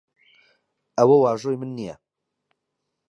ئەوە 0.97 1.15
واژووی 1.23 1.59
من 1.61 1.71
نییە. 1.77 1.95